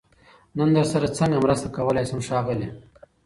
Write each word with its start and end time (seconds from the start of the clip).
نن 0.57 0.69
درسره 0.77 1.07
سنګه 1.17 1.39
مرسته 1.43 1.67
کولای 1.75 2.05
شم 2.09 2.19
ښاغليه🤗 2.27 2.79